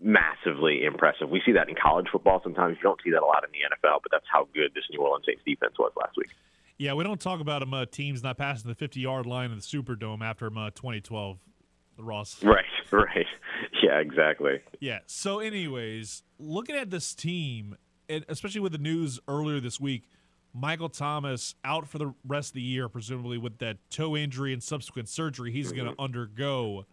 [0.00, 1.28] massively impressive.
[1.28, 2.76] We see that in college football sometimes.
[2.78, 5.00] You don't see that a lot in the NFL, but that's how good this New
[5.00, 6.30] Orleans Saints defense was last week.
[6.78, 9.56] Yeah, we don't talk about them uh, teams not passing the 50 yard line in
[9.58, 11.38] the Superdome after uh, 2012.
[11.96, 12.40] The Ross.
[12.42, 13.26] Right, right.
[13.82, 14.60] Yeah, exactly.
[14.80, 15.00] Yeah.
[15.06, 17.76] So, anyways, looking at this team,
[18.08, 20.08] and especially with the news earlier this week,
[20.52, 24.62] Michael Thomas out for the rest of the year, presumably with that toe injury and
[24.62, 25.84] subsequent surgery he's mm-hmm.
[25.84, 26.86] going to undergo.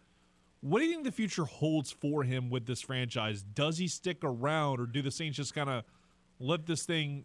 [0.60, 3.42] What do you think the future holds for him with this franchise?
[3.42, 5.84] Does he stick around, or do the Saints just kind of
[6.40, 7.24] let this thing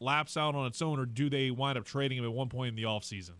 [0.00, 2.70] lapse out on its own, or do they wind up trading him at one point
[2.70, 3.34] in the offseason?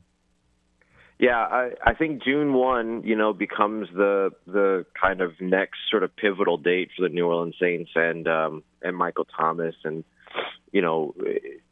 [1.19, 6.03] Yeah, I, I think June one, you know, becomes the the kind of next sort
[6.03, 10.03] of pivotal date for the New Orleans Saints and um, and Michael Thomas, and
[10.73, 11.15] you know,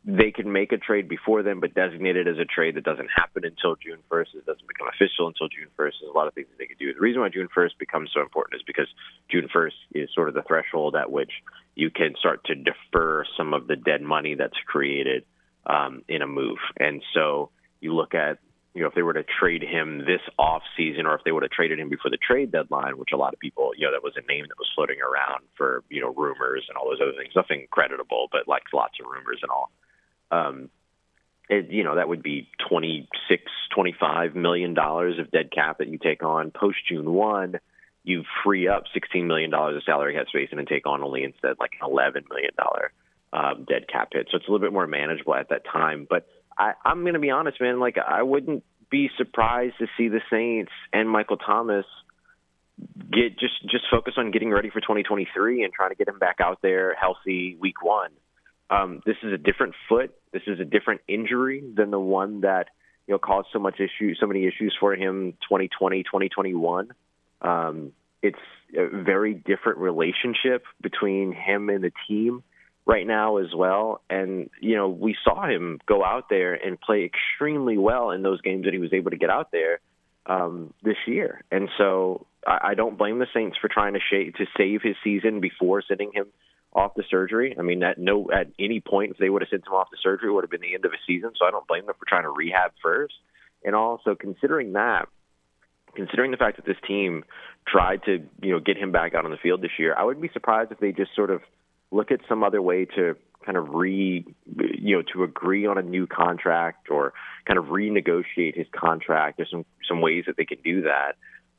[0.04, 3.08] they can make a trade before then, but designate it as a trade that doesn't
[3.14, 4.34] happen until June 1st.
[4.34, 5.92] It doesn't become official until June 1st.
[6.00, 6.94] There's a lot of things that they could do.
[6.94, 8.86] The reason why June 1st becomes so important is because
[9.30, 11.30] June 1st is sort of the threshold at which
[11.74, 15.24] you can start to defer some of the dead money that's created
[15.66, 16.58] um, in a move.
[16.78, 18.38] And so you look at
[18.74, 21.42] you know, if they were to trade him this off season or if they would
[21.42, 24.02] have traded him before the trade deadline, which a lot of people, you know, that
[24.02, 27.12] was a name that was floating around for, you know, rumors and all those other
[27.16, 27.32] things.
[27.36, 29.70] Nothing creditable, but like lots of rumors and all.
[30.30, 30.70] Um,
[31.50, 33.42] it, you know, that would be twenty six,
[33.74, 37.58] twenty five million dollars of dead cap that you take on post June 1.
[38.04, 41.54] You free up $16 million of salary cap space and then take on only instead
[41.60, 42.50] like an $11 million
[43.32, 44.26] um, dead cap hit.
[44.30, 46.06] So it's a little bit more manageable at that time.
[46.08, 46.26] But
[46.62, 47.80] I, I'm going to be honest, man.
[47.80, 51.86] Like I wouldn't be surprised to see the Saints and Michael Thomas
[53.10, 56.36] get just just focus on getting ready for 2023 and trying to get him back
[56.40, 58.10] out there healthy week one.
[58.70, 60.14] Um, this is a different foot.
[60.32, 62.68] This is a different injury than the one that
[63.08, 66.92] you know caused so much issue, so many issues for him 2020, 2021.
[67.40, 68.38] Um, it's
[68.76, 72.44] a very different relationship between him and the team
[72.86, 74.00] right now as well.
[74.10, 78.40] And, you know, we saw him go out there and play extremely well in those
[78.40, 79.80] games that he was able to get out there
[80.26, 81.42] um, this year.
[81.50, 84.96] And so I, I don't blame the Saints for trying to, sh- to save his
[85.04, 86.26] season before sending him
[86.72, 87.54] off the surgery.
[87.58, 89.98] I mean, at no at any point, if they would have sent him off the
[90.02, 91.32] surgery, it would have been the end of his season.
[91.38, 93.14] So I don't blame them for trying to rehab first.
[93.64, 95.06] And also considering that,
[95.94, 97.24] considering the fact that this team
[97.66, 100.22] tried to you know get him back out on the field this year, I wouldn't
[100.22, 101.42] be surprised if they just sort of
[101.92, 104.24] look at some other way to kind of re
[104.56, 107.12] you know to agree on a new contract or
[107.46, 109.36] kind of renegotiate his contract.
[109.36, 111.12] There's some some ways that they can do that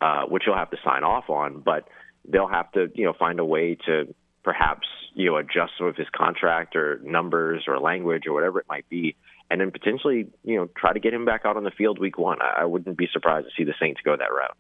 [0.04, 1.88] uh which he'll have to sign off on but
[2.28, 5.96] they'll have to you know find a way to perhaps you know adjust some of
[5.96, 9.16] his contract or numbers or language or whatever it might be
[9.50, 12.18] and then potentially you know try to get him back out on the field week
[12.18, 14.58] 1 I, I wouldn't be surprised to see the Saints go that route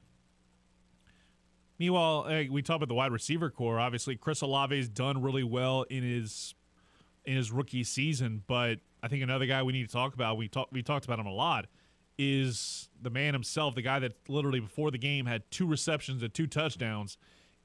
[1.79, 3.79] Meanwhile, hey, we talk about the wide receiver corps.
[3.79, 6.55] Obviously, Chris Olave's done really well in his
[7.25, 10.37] in his rookie season, but I think another guy we need to talk about.
[10.37, 11.67] We talked we talked about him a lot.
[12.17, 16.31] Is the man himself, the guy that literally before the game had two receptions and
[16.31, 17.17] two touchdowns,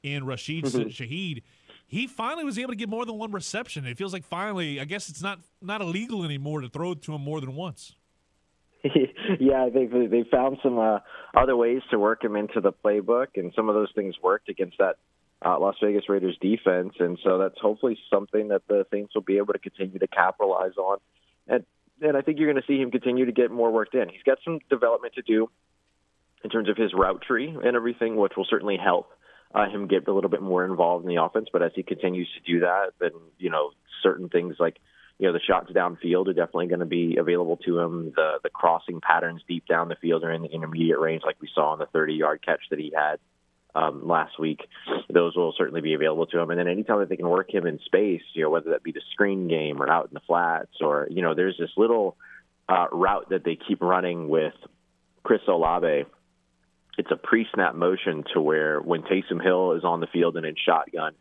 [0.03, 0.89] in Rashid mm-hmm.
[0.89, 1.43] Shaheed.
[1.87, 3.87] He finally was able to get more than one reception.
[3.87, 7.23] It feels like finally, I guess it's not not illegal anymore to throw to him
[7.23, 7.95] more than once.
[9.41, 10.99] yeah, they've they found some uh,
[11.37, 14.79] other ways to work him into the playbook, and some of those things worked against
[14.79, 14.97] that
[15.45, 19.39] uh, Las Vegas Raiders defense, and so that's hopefully something that the Saints will be
[19.39, 20.99] able to continue to capitalize on,
[21.47, 21.65] and
[22.01, 24.09] and I think you're going to see him continue to get more worked in.
[24.09, 25.51] He's got some development to do
[26.45, 29.11] in terms of his route tree and everything, which will certainly help
[29.53, 31.49] uh, him get a little bit more involved in the offense.
[31.53, 33.71] But as he continues to do that, then you know
[34.03, 34.77] certain things like
[35.19, 38.13] you know the shots downfield are definitely going to be available to him.
[38.15, 41.49] The the crossing patterns deep down the field or in the intermediate range, like we
[41.55, 43.19] saw on the 30 yard catch that he had
[43.75, 44.61] um, last week.
[45.13, 46.51] Those will certainly be available to him.
[46.51, 48.93] And then anytime that they can work him in space, you know, whether that be
[48.93, 52.17] the screen game or out in the flats, or you know, there's this little
[52.69, 54.55] uh, route that they keep running with
[55.25, 56.05] Chris Olave.
[56.97, 60.57] It's a pre-snap motion to where when Taysom Hill is on the field and in
[60.65, 61.15] shotgun,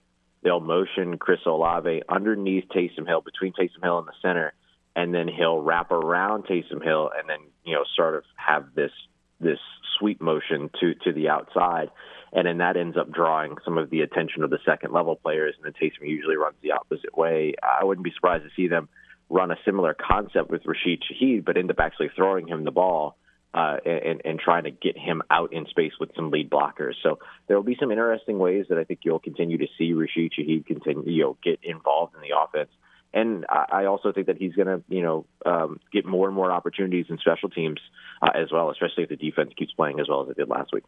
[0.43, 4.53] they'll motion Chris Olave underneath Taysom Hill, between Taysom Hill and the center,
[4.95, 8.91] and then he'll wrap around Taysom Hill and then you know sort of have this
[9.39, 9.59] this
[9.99, 11.89] sweep motion to to the outside,
[12.33, 15.55] and then that ends up drawing some of the attention of the second level players,
[15.57, 17.53] and then Taysom usually runs the opposite way.
[17.61, 18.89] I wouldn't be surprised to see them
[19.29, 23.17] run a similar concept with Rashid Shaheed, but end up actually throwing him the ball.
[23.53, 26.93] Uh, and, and trying to get him out in space with some lead blockers.
[27.01, 27.17] So
[27.47, 30.67] there will be some interesting ways that I think you'll continue to see Rashid Shaheed
[30.67, 32.69] continue, you know, get involved in the offense
[33.13, 36.51] and I also think that he's going to, you know, um, get more and more
[36.51, 37.79] opportunities in special teams
[38.21, 40.71] uh, as well, especially if the defense keeps playing as well as it did last
[40.73, 40.83] week.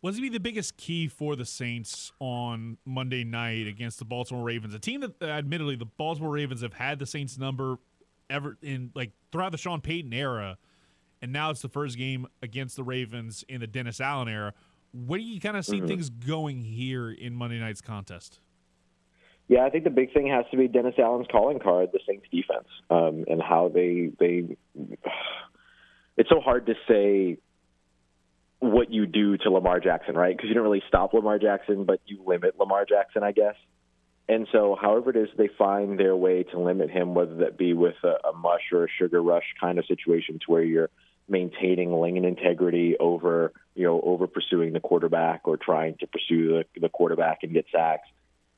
[0.00, 4.04] What's going to be the biggest key for the Saints on Monday night against the
[4.04, 4.74] Baltimore Ravens?
[4.74, 7.78] A team that, uh, admittedly, the Baltimore Ravens have had the Saints number
[8.28, 10.58] ever in like throughout the Sean Payton era,
[11.24, 14.52] and now it's the first game against the Ravens in the Dennis Allen era.
[14.92, 15.86] Where do you kind of see mm-hmm.
[15.86, 18.40] things going here in Monday night's contest?
[19.48, 22.26] Yeah, I think the big thing has to be Dennis Allen's calling card, the Saints
[22.30, 24.56] defense, um, and how they they.
[26.16, 27.38] It's so hard to say
[28.60, 30.36] what you do to Lamar Jackson, right?
[30.36, 33.56] Because you don't really stop Lamar Jackson, but you limit Lamar Jackson, I guess.
[34.28, 37.74] And so, however it is they find their way to limit him, whether that be
[37.74, 40.90] with a, a mush or a sugar rush kind of situation, to where you're
[41.28, 46.80] maintaining lane integrity over, you know, over pursuing the quarterback or trying to pursue the,
[46.80, 48.08] the quarterback and get sacks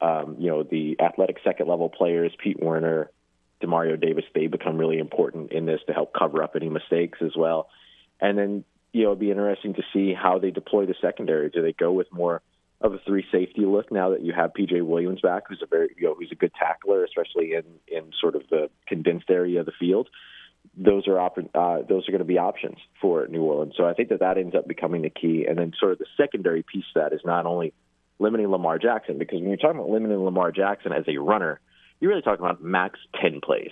[0.00, 3.10] um, you know, the athletic second level players, Pete Werner,
[3.62, 7.32] Demario Davis, they become really important in this to help cover up any mistakes as
[7.36, 7.68] well.
[8.20, 11.48] And then, you know, it'd be interesting to see how they deploy the secondary.
[11.48, 12.42] Do they go with more
[12.82, 15.88] of a three safety look now that you have PJ Williams back, who's a very,
[15.96, 19.66] you know, who's a good tackler, especially in in sort of the condensed area of
[19.66, 20.08] the field.
[20.76, 23.74] Those are op- uh, those are going to be options for New Orleans.
[23.76, 25.46] So I think that that ends up becoming the key.
[25.48, 27.72] And then sort of the secondary piece of that is not only
[28.18, 31.60] limiting Lamar Jackson because when you're talking about limiting Lamar Jackson as a runner,
[32.00, 33.70] you're really talking about max 10 plays.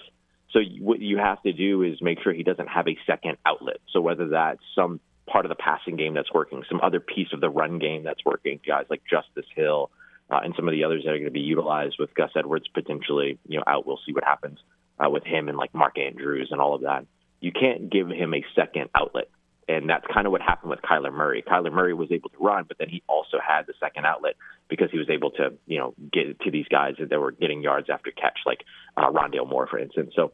[0.52, 3.78] So what you have to do is make sure he doesn't have a second outlet.
[3.92, 7.40] So whether that's some part of the passing game that's working, some other piece of
[7.40, 9.90] the run game that's working, guys like Justice Hill
[10.30, 12.66] uh, and some of the others that are going to be utilized with Gus Edwards
[12.68, 13.86] potentially, you know, out.
[13.86, 14.58] We'll see what happens
[14.98, 17.06] uh, with him and like Mark Andrews and all of that.
[17.40, 19.28] You can't give him a second outlet
[19.68, 21.42] and that's kind of what happened with Kyler Murray.
[21.42, 24.34] Kyler Murray was able to run, but then he also had the second outlet
[24.68, 27.88] because he was able to, you know, get to these guys that were getting yards
[27.90, 28.64] after catch, like
[28.96, 30.12] uh, Rondale Moore, for instance.
[30.14, 30.32] So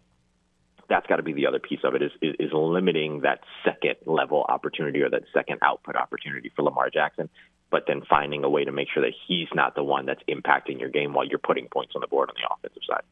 [0.89, 3.97] that's got to be the other piece of it is, is is limiting that second
[4.07, 7.29] level opportunity or that second output opportunity for Lamar Jackson,
[7.71, 10.81] but then finding a way to make sure that he's not the one that's impacting
[10.81, 13.03] your game while you're putting points on the board on the offensive side.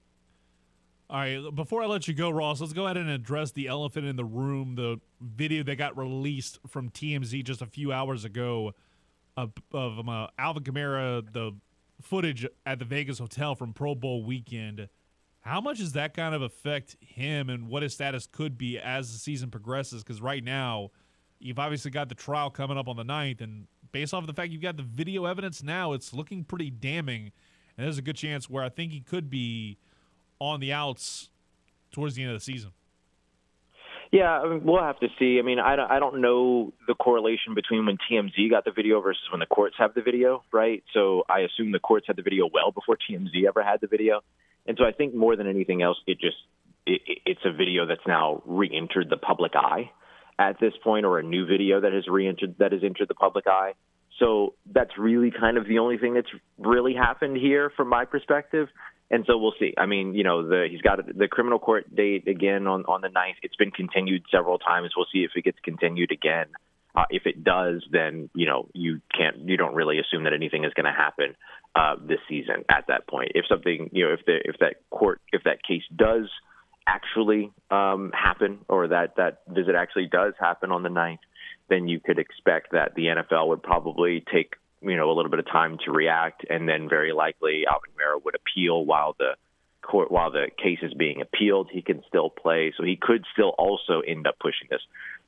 [1.10, 4.04] All right, before I let you go, Ross, let's go ahead and address the elephant
[4.04, 4.74] in the room.
[4.74, 8.74] The video that got released from TMZ just a few hours ago
[9.34, 11.52] of, of um, uh, Alvin Kamara, the
[12.02, 14.90] footage at the Vegas hotel from Pro Bowl weekend.
[15.40, 19.10] How much does that kind of affect him and what his status could be as
[19.10, 20.04] the season progresses?
[20.04, 20.90] Because right now,
[21.38, 24.34] you've obviously got the trial coming up on the 9th, and based off of the
[24.34, 27.32] fact you've got the video evidence now, it's looking pretty damning.
[27.78, 29.78] And there's a good chance where I think he could be
[30.40, 31.30] on the outs
[31.90, 32.72] towards the end of the season.
[34.10, 35.38] Yeah, I mean, we'll have to see.
[35.38, 39.00] I mean, I don't, I don't know the correlation between when TMZ got the video
[39.02, 40.82] versus when the courts have the video, right?
[40.94, 44.20] So I assume the courts had the video well before TMZ ever had the video,
[44.66, 46.36] and so I think more than anything else, it just
[46.86, 49.90] it, it's a video that's now re-entered the public eye
[50.38, 53.46] at this point, or a new video that has re-entered that has entered the public
[53.46, 53.74] eye.
[54.18, 58.68] So that's really kind of the only thing that's really happened here from my perspective
[59.10, 59.74] and so we'll see.
[59.78, 63.08] I mean, you know, the he's got the criminal court date again on on the
[63.08, 63.38] ninth.
[63.42, 64.92] It's been continued several times.
[64.96, 66.46] We'll see if it gets continued again.
[66.94, 70.64] Uh, if it does, then you know you can't you don't really assume that anything
[70.64, 71.36] is going to happen
[71.74, 73.32] uh, this season at that point.
[73.34, 76.28] If something you know if the if that court if that case does
[76.86, 81.20] actually um, happen or that that visit actually does happen on the ninth,
[81.68, 85.40] then you could expect that the NFL would probably take you know a little bit
[85.40, 89.32] of time to react, and then very likely Alvin Kamara would appeal while the
[89.82, 91.68] court while the case is being appealed.
[91.72, 94.82] He can still play, so he could still also end up pushing this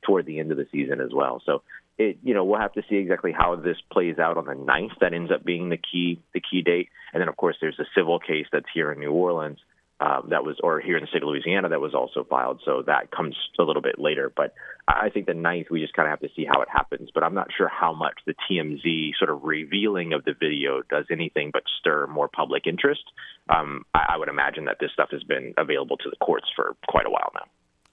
[0.05, 1.41] toward the end of the season as well.
[1.45, 1.63] So
[1.97, 4.93] it you know we'll have to see exactly how this plays out on the ninth.
[5.01, 7.85] That ends up being the key the key date, and then of course there's a
[7.95, 9.59] civil case that's here in New Orleans.
[10.01, 12.59] Um, that was, or here in the state of Louisiana, that was also filed.
[12.65, 14.33] So that comes a little bit later.
[14.35, 14.55] But
[14.87, 17.09] I think the ninth, we just kind of have to see how it happens.
[17.13, 21.05] But I'm not sure how much the TMZ sort of revealing of the video does
[21.11, 23.03] anything but stir more public interest.
[23.47, 26.75] Um, I, I would imagine that this stuff has been available to the courts for
[26.87, 27.45] quite a while now.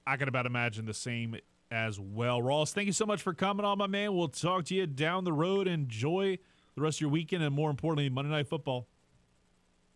[0.06, 1.36] I can about imagine the same
[1.70, 2.40] as well.
[2.40, 4.14] Ross, thank you so much for coming on, my man.
[4.14, 5.68] We'll talk to you down the road.
[5.68, 6.38] Enjoy
[6.74, 8.86] the rest of your weekend and, more importantly, Monday Night Football.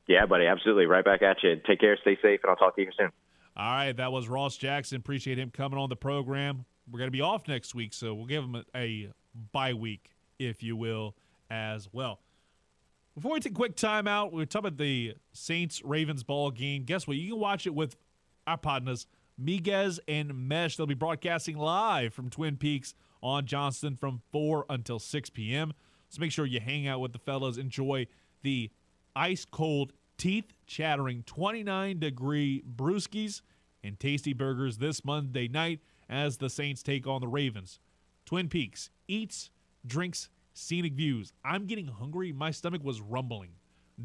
[0.08, 0.86] Yeah, buddy, absolutely.
[0.86, 1.60] Right back at you.
[1.66, 3.10] Take care, stay safe, and I'll talk to you soon.
[3.56, 4.96] All right, that was Ross Jackson.
[4.96, 6.64] Appreciate him coming on the program.
[6.90, 9.12] We're going to be off next week, so we'll give him a, a
[9.52, 11.14] bye week, if you will,
[11.50, 12.20] as well.
[13.14, 16.84] Before we take a quick timeout, we are talking about the Saints Ravens ball game.
[16.84, 17.18] Guess what?
[17.18, 17.96] You can watch it with
[18.46, 19.06] our partners,
[19.40, 20.76] Miguez and Mesh.
[20.76, 25.74] They'll be broadcasting live from Twin Peaks on Johnston from 4 until 6 p.m.
[26.08, 28.06] So make sure you hang out with the fellas, enjoy
[28.42, 28.70] the
[29.14, 33.42] ice cold, teeth chattering 29 degree brewskis
[33.84, 37.80] and tasty burgers this Monday night as the Saints take on the Ravens.
[38.24, 39.50] Twin Peaks eats,
[39.86, 41.32] drinks, scenic views.
[41.44, 42.32] I'm getting hungry.
[42.32, 43.50] My stomach was rumbling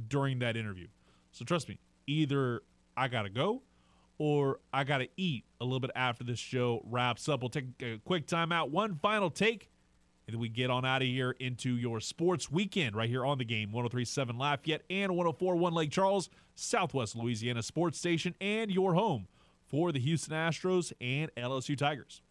[0.07, 0.87] during that interview.
[1.31, 2.61] So trust me, either
[2.95, 3.61] I got to go
[4.17, 7.41] or I got to eat a little bit after this show wraps up.
[7.41, 8.69] We'll take a quick timeout.
[8.69, 9.69] one final take,
[10.27, 13.45] and we get on out of here into your sports weekend right here on the
[13.45, 19.27] game 1037 Lafayette and 1041 Lake Charles, Southwest Louisiana Sports Station, and your home
[19.67, 22.21] for the Houston Astros and LSU Tigers.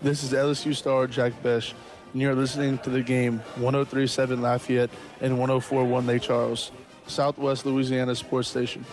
[0.00, 1.74] This is LSU star Jack Besh,
[2.12, 4.90] and you're listening to the game 1037 Lafayette
[5.20, 6.70] and 1041 Lake Charles,
[7.06, 8.84] Southwest Louisiana Sports Station.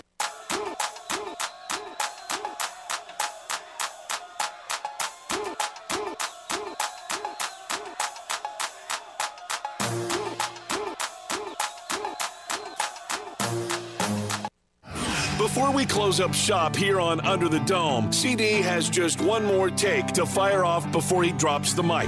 [16.15, 20.25] Close up shop here on Under the Dome, CD has just one more take to
[20.25, 22.07] fire off before he drops the mic.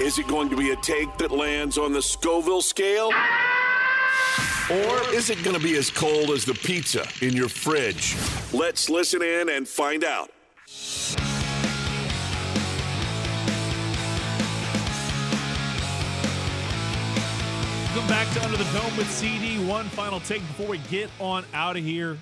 [0.00, 3.06] Is it going to be a take that lands on the Scoville scale?
[4.70, 8.16] Or is it going to be as cold as the pizza in your fridge?
[8.52, 10.30] Let's listen in and find out.
[17.94, 19.64] Welcome back to Under the Dome with CD.
[19.64, 22.18] One final take before we get on out of here.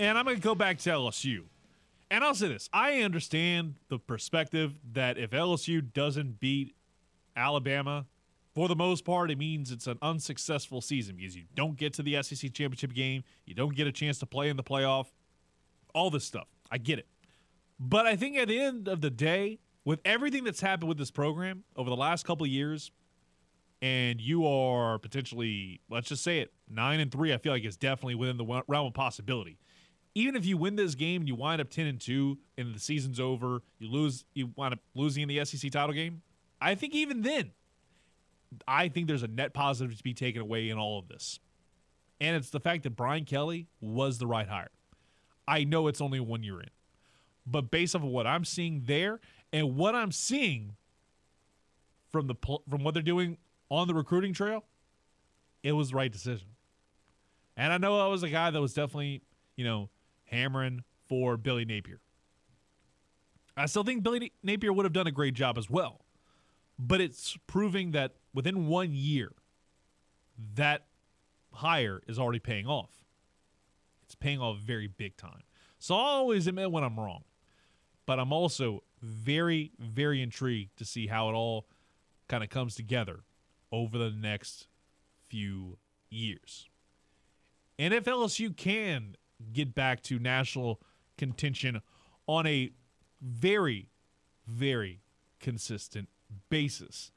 [0.00, 1.42] And I'm going to go back to LSU.
[2.10, 6.74] And I'll say this I understand the perspective that if LSU doesn't beat
[7.36, 8.06] Alabama,
[8.54, 12.02] for the most part, it means it's an unsuccessful season because you don't get to
[12.02, 15.08] the SEC championship game, you don't get a chance to play in the playoff,
[15.94, 16.48] all this stuff.
[16.70, 17.06] I get it.
[17.78, 21.10] But I think at the end of the day, with everything that's happened with this
[21.10, 22.90] program over the last couple of years,
[23.82, 27.76] and you are potentially, let's just say it, nine and three, I feel like is
[27.76, 29.58] definitely within the realm of possibility.
[30.14, 32.80] Even if you win this game and you wind up ten and two, and the
[32.80, 36.22] season's over, you lose, you wind up losing in the SEC title game.
[36.60, 37.52] I think even then,
[38.66, 41.38] I think there's a net positive to be taken away in all of this,
[42.20, 44.70] and it's the fact that Brian Kelly was the right hire.
[45.46, 46.70] I know it's only one year in,
[47.46, 49.20] but based off of what I'm seeing there
[49.52, 50.76] and what I'm seeing
[52.10, 52.34] from the
[52.68, 53.38] from what they're doing
[53.70, 54.64] on the recruiting trail,
[55.62, 56.48] it was the right decision.
[57.56, 59.22] And I know I was a guy that was definitely,
[59.56, 59.88] you know,
[60.30, 62.00] hammering for Billy Napier.
[63.56, 66.00] I still think Billy Napier would have done a great job as well.
[66.78, 69.32] But it's proving that within one year,
[70.54, 70.86] that
[71.52, 73.04] hire is already paying off.
[74.04, 75.42] It's paying off very big time.
[75.78, 77.24] So I'll always admit when I'm wrong.
[78.06, 81.66] But I'm also very, very intrigued to see how it all
[82.28, 83.20] kind of comes together
[83.70, 84.66] over the next
[85.28, 85.78] few
[86.08, 86.68] years.
[87.78, 89.16] And if LSU can
[89.52, 90.80] get back to national
[91.18, 91.80] contention
[92.26, 92.70] on a
[93.20, 93.88] very,
[94.46, 95.00] very
[95.40, 96.08] consistent
[96.48, 97.12] basis.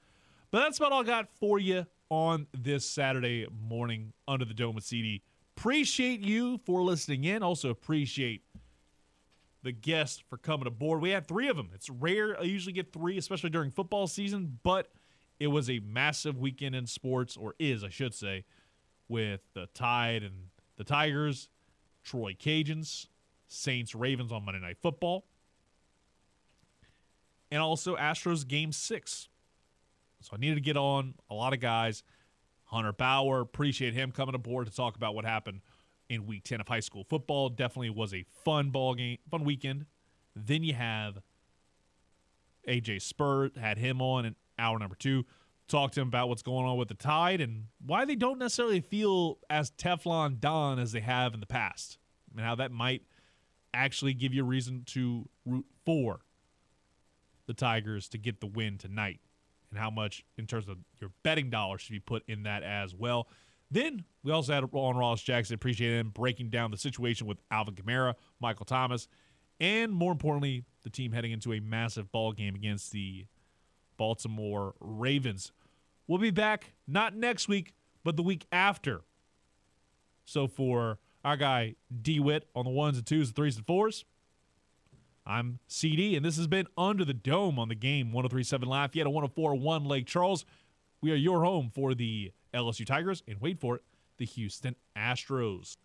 [0.51, 4.75] But that's about all I got for you on this Saturday morning under the dome
[4.75, 5.23] with CD.
[5.57, 7.43] Appreciate you for listening in.
[7.43, 8.43] Also appreciate
[9.63, 11.01] the guests for coming aboard.
[11.01, 11.69] We had three of them.
[11.73, 12.39] It's rare.
[12.39, 14.89] I usually get three, especially during football season, but–
[15.39, 18.45] it was a massive weekend in sports, or is, I should say,
[19.07, 20.47] with the Tide and
[20.77, 21.49] the Tigers,
[22.03, 23.07] Troy Cajuns,
[23.47, 25.25] Saints Ravens on Monday Night Football,
[27.51, 29.29] and also Astros Game 6.
[30.21, 32.03] So I needed to get on a lot of guys.
[32.65, 35.61] Hunter Bauer, appreciate him coming aboard to talk about what happened
[36.09, 37.49] in week 10 of high school football.
[37.49, 39.85] Definitely was a fun ball game, fun weekend.
[40.35, 41.19] Then you have
[42.67, 45.25] AJ Spur, had him on, and hour number two,
[45.73, 48.79] talk to him about what's going on with the Tide and why they don't necessarily
[48.79, 51.97] feel as Teflon Don as they have in the past,
[52.31, 53.01] and how that might
[53.73, 56.19] actually give you a reason to root for
[57.47, 59.19] the Tigers to get the win tonight,
[59.71, 62.93] and how much in terms of your betting dollars should be put in that as
[62.93, 63.27] well.
[63.71, 67.73] Then we also had on Ross Jackson, appreciate him breaking down the situation with Alvin
[67.73, 69.07] Kamara, Michael Thomas,
[69.59, 73.25] and more importantly, the team heading into a massive ball game against the
[73.97, 75.51] Baltimore Ravens.
[76.07, 77.73] We'll be back not next week,
[78.03, 79.01] but the week after.
[80.25, 84.05] So for our guy DeWitt on the ones and twos, and threes and fours,
[85.25, 89.85] I'm CD, and this has been Under the Dome on the game 1037 Lafayette, 1041
[89.85, 90.45] Lake Charles.
[91.01, 93.83] We are your home for the LSU Tigers, and wait for it,
[94.17, 95.77] the Houston Astros.